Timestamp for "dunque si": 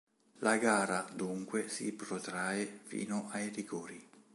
1.13-1.91